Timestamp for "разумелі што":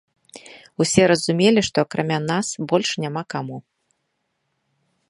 1.11-1.77